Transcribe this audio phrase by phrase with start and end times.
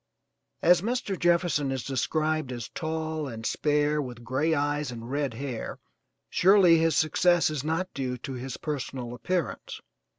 [0.63, 1.13] As Mr.
[1.15, 5.77] Jefferson is described as tall and spare with gray eyes and red hair,
[6.27, 9.79] surely his success is not due to his personal appearance.